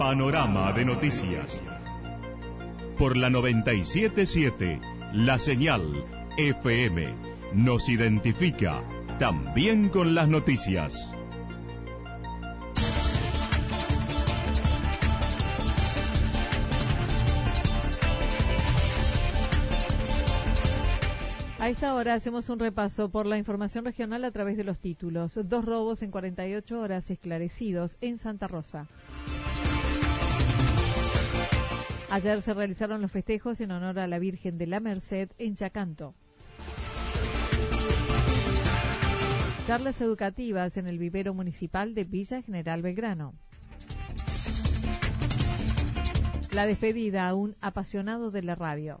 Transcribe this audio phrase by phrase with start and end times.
[0.00, 1.60] Panorama de noticias.
[2.96, 4.80] Por la 977,
[5.12, 5.82] la señal
[6.38, 7.06] FM
[7.52, 8.82] nos identifica
[9.18, 11.12] también con las noticias.
[21.58, 25.38] A esta hora hacemos un repaso por la información regional a través de los títulos.
[25.44, 28.88] Dos robos en 48 horas esclarecidos en Santa Rosa.
[32.10, 36.16] Ayer se realizaron los festejos en honor a la Virgen de la Merced en Chacanto.
[39.68, 43.34] Charlas educativas en el vivero municipal de Villa General Belgrano.
[46.50, 49.00] La despedida a un apasionado de la radio.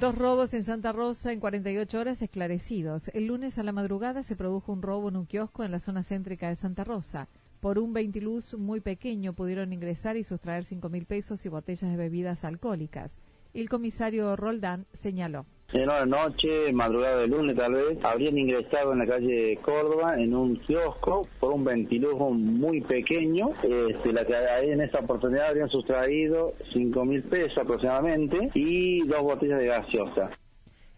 [0.00, 3.08] Dos robos en Santa Rosa en 48 horas esclarecidos.
[3.14, 6.04] El lunes a la madrugada se produjo un robo en un kiosco en la zona
[6.04, 7.26] céntrica de Santa Rosa.
[7.58, 11.96] Por un ventiluz muy pequeño pudieron ingresar y sustraer cinco mil pesos y botellas de
[11.96, 13.18] bebidas alcohólicas.
[13.54, 15.46] El comisario Roldán señaló.
[15.70, 20.34] En la noche, madrugada de lunes tal vez, habrían ingresado en la calle Córdoba en
[20.34, 23.50] un kiosco por un ventilujo muy pequeño.
[23.62, 29.58] Este, la que en esa oportunidad habrían sustraído cinco mil pesos aproximadamente y dos botellas
[29.58, 30.30] de gaseosa.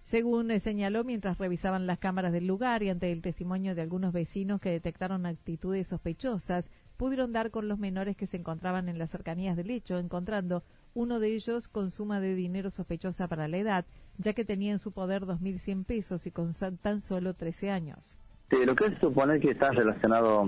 [0.04, 4.60] Según señaló mientras revisaban las cámaras del lugar y ante el testimonio de algunos vecinos
[4.60, 9.56] que detectaron actitudes sospechosas, pudieron dar con los menores que se encontraban en las cercanías
[9.56, 10.62] del hecho, encontrando
[10.94, 13.86] uno de ellos con suma de dinero sospechosa para la edad,
[14.20, 18.16] ya que tenía en su poder 2.100 pesos y con tan solo 13 años.
[18.50, 20.44] Sí, lo que es suponer que está relacionado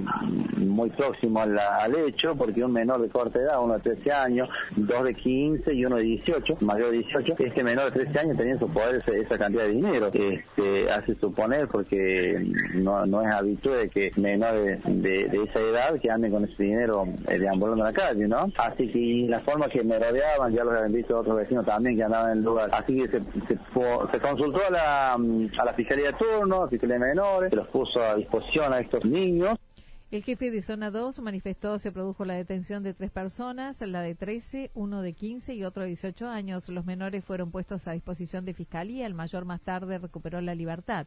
[0.57, 5.05] muy próximo al hecho, porque un menor de corta edad, uno de 13 años, dos
[5.05, 8.55] de 15 y uno de 18, mayor de 18, este menor de 13 años tenía
[8.55, 10.11] en su poder esa, cantidad de dinero.
[10.13, 16.33] Este, hace suponer, porque no, no es habitual que menores de, esa edad que anden
[16.33, 18.49] con ese dinero eh, deambulando en la calle, ¿no?
[18.59, 22.03] Así que la forma que me rodeaban, ya los habían visto otros vecinos también que
[22.03, 22.69] andaban en el lugar.
[22.73, 27.07] Así que se, se, consultó a la, a la Fiscalía de Turno, a Fiscalía de
[27.07, 29.59] Menores, se los puso a disposición a estos niños.
[30.11, 34.15] El jefe de Zona 2 manifestó se produjo la detención de tres personas, la de
[34.15, 36.69] 13, uno de 15 y otro de 18 años.
[36.69, 39.07] Los menores fueron puestos a disposición de Fiscalía.
[39.07, 41.07] El mayor más tarde recuperó la libertad.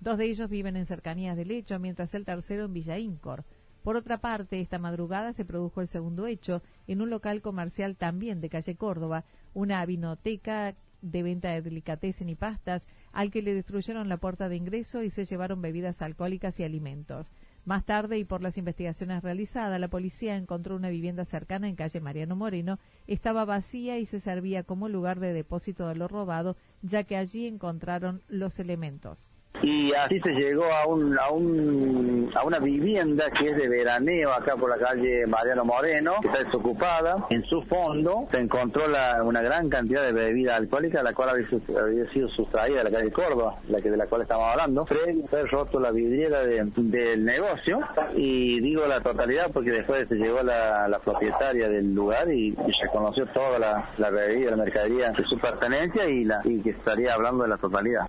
[0.00, 3.44] Dos de ellos viven en cercanías del hecho, mientras el tercero en Villa Incor.
[3.82, 8.40] Por otra parte, esta madrugada se produjo el segundo hecho en un local comercial también
[8.40, 12.82] de calle Córdoba, una vinoteca de venta de delicatessen y pastas,
[13.16, 17.32] al que le destruyeron la puerta de ingreso y se llevaron bebidas alcohólicas y alimentos.
[17.64, 21.98] Más tarde, y por las investigaciones realizadas, la policía encontró una vivienda cercana en calle
[22.02, 22.78] Mariano Moreno.
[23.06, 27.46] Estaba vacía y se servía como lugar de depósito de lo robado, ya que allí
[27.46, 29.30] encontraron los elementos
[29.66, 34.32] y así se llegó a un, a un a una vivienda que es de veraneo
[34.32, 37.26] acá por la calle Mariano Moreno que está desocupada.
[37.30, 42.08] En su fondo se encontró la, una gran cantidad de bebida alcohólica la cual había,
[42.12, 44.86] sido sustraída de la calle Córdoba la que de la cual estamos hablando.
[44.86, 47.80] Fue roto la vidriera del negocio
[48.14, 52.86] y digo la totalidad porque después se llegó la, la propietaria del lugar y, se
[52.92, 57.14] conoció toda la, la bebida la mercadería de su pertenencia y la y que estaría
[57.14, 58.06] hablando de la totalidad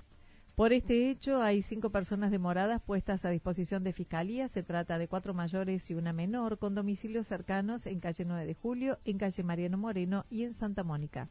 [0.58, 4.48] por este hecho, hay cinco personas demoradas puestas a disposición de Fiscalía.
[4.48, 8.54] Se trata de cuatro mayores y una menor, con domicilios cercanos en calle 9 de
[8.54, 11.28] Julio, en calle Mariano Moreno y en Santa Mónica.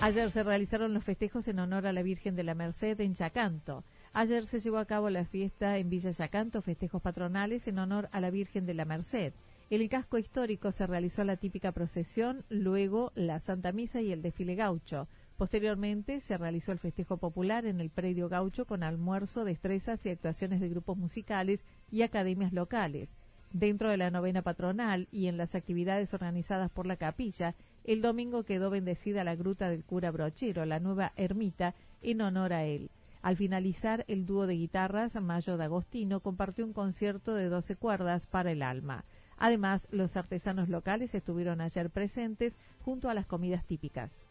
[0.00, 3.84] Ayer se realizaron los festejos en honor a la Virgen de la Merced en Chacanto.
[4.14, 8.22] Ayer se llevó a cabo la fiesta en Villa Chacanto, festejos patronales en honor a
[8.22, 9.34] la Virgen de la Merced.
[9.72, 14.54] El casco histórico se realizó la típica procesión, luego la Santa Misa y el desfile
[14.54, 15.08] gaucho.
[15.38, 20.60] Posteriormente se realizó el festejo popular en el predio gaucho con almuerzo, destrezas y actuaciones
[20.60, 23.08] de grupos musicales y academias locales.
[23.50, 27.54] Dentro de la novena patronal y en las actividades organizadas por la capilla,
[27.84, 32.64] el domingo quedó bendecida la gruta del cura Brochero, la nueva ermita, en honor a
[32.64, 32.90] él.
[33.22, 38.26] Al finalizar, el dúo de guitarras Mayo de Agostino compartió un concierto de 12 cuerdas
[38.26, 39.06] para el alma.
[39.42, 44.24] Además, los artesanos locales estuvieron ayer presentes junto a las comidas típicas.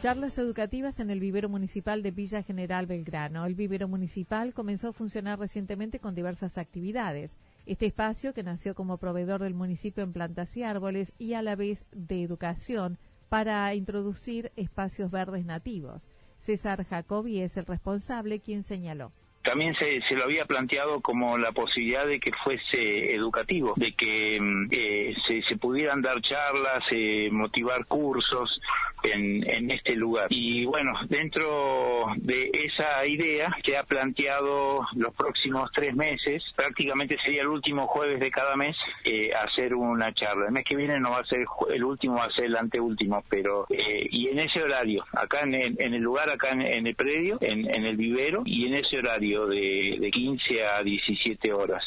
[0.00, 3.46] Charlas educativas en el vivero municipal de Villa General Belgrano.
[3.46, 7.36] El vivero municipal comenzó a funcionar recientemente con diversas actividades.
[7.64, 11.54] Este espacio, que nació como proveedor del municipio en plantas y árboles y a la
[11.54, 12.98] vez de educación,
[13.28, 16.08] para introducir espacios verdes nativos.
[16.40, 21.52] César Jacobi es el responsable quien señaló también se, se, lo había planteado como la
[21.52, 25.14] posibilidad de que fuese educativo, de que mm, eh,
[25.48, 28.60] se, pudieran dar charlas, eh, motivar cursos
[29.02, 30.26] en, en, este lugar.
[30.30, 37.42] Y bueno, dentro de esa idea se ha planteado los próximos tres meses, prácticamente sería
[37.42, 40.46] el último jueves de cada mes, eh, hacer una charla.
[40.46, 43.24] El mes que viene no va a ser el último, va a ser el anteúltimo,
[43.28, 46.94] pero eh, y en ese horario, acá en, en el lugar, acá en, en el
[46.94, 51.82] predio, en, en el vivero, y en ese horario de, de 15 a 17 horas.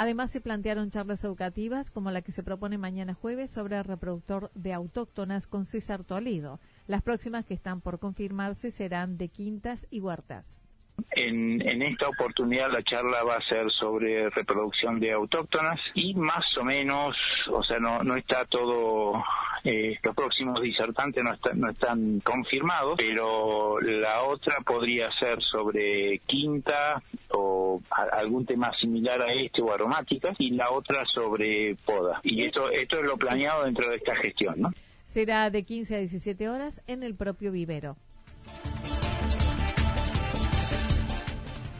[0.00, 4.50] Además, se plantearon charlas educativas como la que se propone mañana jueves sobre el reproductor
[4.54, 6.60] de autóctonas con César Toledo.
[6.86, 10.62] Las próximas que están por confirmarse serán de quintas y huertas.
[11.10, 16.44] En, en, esta oportunidad la charla va a ser sobre reproducción de autóctonas y más
[16.56, 17.16] o menos,
[17.50, 19.22] o sea, no, no está todo,
[19.70, 27.02] eh, los próximos disertantes no, no están confirmados, pero la otra podría ser sobre quinta
[27.32, 27.82] o
[28.12, 32.18] algún tema similar a este o aromáticas y la otra sobre poda.
[32.22, 34.70] Y esto, esto es lo planeado dentro de esta gestión, ¿no?
[35.04, 37.96] Será de 15 a 17 horas en el propio vivero.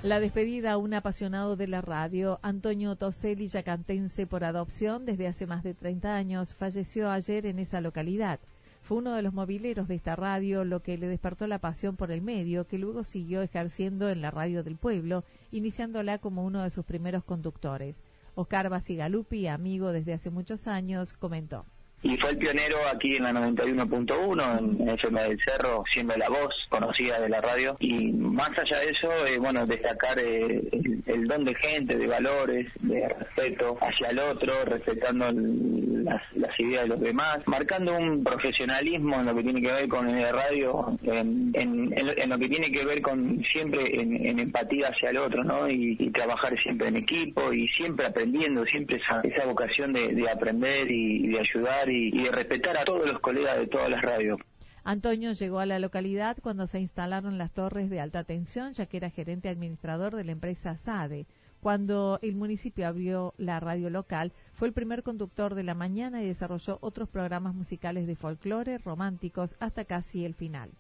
[0.05, 5.45] La despedida a un apasionado de la radio, Antonio Toselli, yacantense por adopción desde hace
[5.45, 8.39] más de 30 años, falleció ayer en esa localidad.
[8.83, 12.13] Fue uno de los mobileros de esta radio, lo que le despertó la pasión por
[12.13, 16.71] el medio, que luego siguió ejerciendo en la radio del pueblo, iniciándola como uno de
[16.71, 18.01] sus primeros conductores.
[18.37, 21.65] Oscar Basigalupi, amigo desde hace muchos años, comentó
[22.03, 26.55] y fue el pionero aquí en la 91.1 en FM del Cerro siendo la voz
[26.69, 27.77] conocida de la radio.
[27.81, 30.63] Y más allá de eso eh, bueno destacar eh,
[31.07, 36.23] el, don de gente de valores de respeto hacia el otro respetando las,
[36.59, 40.33] ideas de los demás marcando un profesionalismo en lo que tiene que ver con el
[40.33, 45.45] radio en, en, lo que tiene que ver con siempre en, empatía hacia el otro
[45.45, 50.91] no y, trabajar siempre en equipo y siempre aprendiendo siempre esa, esa vocación de aprender
[50.91, 54.39] y de ayudar y, respetar a todos los colegas de todas las radios.
[54.85, 58.97] Antonio llegó a la localidad cuando se instalaron las torres de alta tensión, ya que
[58.97, 61.27] era gerente administrador de la empresa SADE.
[61.61, 66.27] Cuando el municipio abrió la radio local, fue el primer conductor de la mañana y
[66.27, 70.71] desarrolló otros programas musicales de folclore románticos hasta casi el final.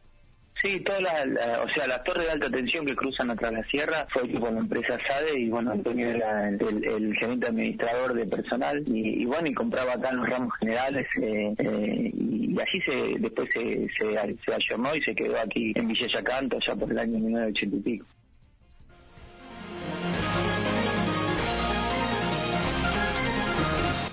[0.60, 4.06] Sí, toda la, o sea, la torre de alta tensión que cruzan atrás la sierra
[4.10, 8.82] fue hecho por la empresa SADE y bueno, Antonio era el, gerente administrador de personal
[8.86, 13.48] y, bueno, y compraba acá en los ramos generales eh, eh, y, así se después
[13.54, 17.76] se, se, se y se quedó aquí en Villa Yacanto ya por el año 1980
[17.76, 18.06] y pico.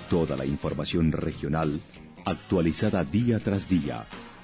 [0.08, 1.80] Toda la información regional
[2.24, 4.06] actualizada día tras día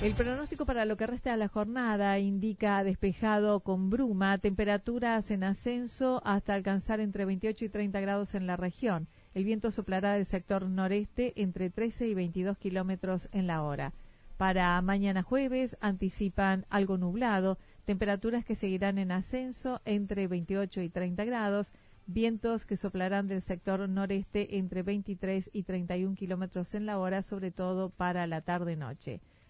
[0.00, 5.42] El pronóstico para lo que resta de la jornada indica despejado con bruma, temperaturas en
[5.42, 9.08] ascenso hasta alcanzar entre 28 y 30 grados en la región.
[9.34, 13.92] El viento soplará del sector noreste entre 13 y 22 kilómetros en la hora.
[14.36, 21.24] Para mañana jueves anticipan algo nublado, temperaturas que seguirán en ascenso entre 28 y 30
[21.24, 21.72] grados,
[22.06, 27.50] vientos que soplarán del sector noreste entre 23 y 31 kilómetros en la hora, sobre
[27.50, 29.20] todo para la tarde-noche.